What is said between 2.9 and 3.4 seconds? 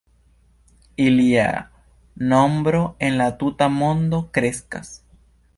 en la